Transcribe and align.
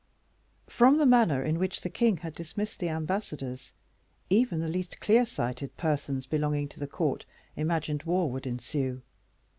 From 0.65 0.97
the 0.97 1.05
manner 1.05 1.43
in 1.43 1.59
which 1.59 1.81
the 1.81 1.89
king 1.91 2.17
had 2.17 2.33
dismissed 2.33 2.79
the 2.79 2.89
ambassadors, 2.89 3.71
even 4.31 4.59
the 4.59 4.67
least 4.67 4.99
clear 4.99 5.27
sighted 5.27 5.77
persons 5.77 6.25
belonging 6.25 6.67
to 6.69 6.79
the 6.79 6.87
court 6.87 7.23
imagined 7.55 8.01
war 8.01 8.27
would 8.31 8.47
ensue. 8.47 9.03